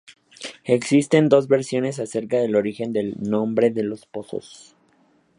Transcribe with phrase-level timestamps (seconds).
[0.65, 4.75] Existen dos versiones acerca del origen del nombre Los Pozos.